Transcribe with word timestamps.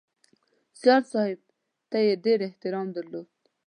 سیال 0.79 1.03
صاحب 1.13 1.39
ته 1.89 1.97
یې 2.05 2.13
ډېر 2.25 2.39
احترام 2.47 2.87
درلود 2.95 3.27